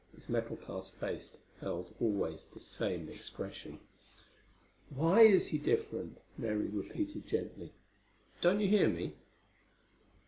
Its 0.17 0.29
metal 0.29 0.55
cast 0.57 0.95
face 0.95 1.37
held 1.59 1.93
always 1.99 2.47
the 2.47 2.59
same 2.59 3.07
expression. 3.07 3.79
"Why 4.89 5.21
is 5.21 5.49
he 5.49 5.59
different?" 5.59 6.17
Mary 6.39 6.65
repeated 6.69 7.27
gently. 7.27 7.71
"Don't 8.41 8.59
you 8.61 8.67
hear 8.67 8.89
me?" 8.89 9.13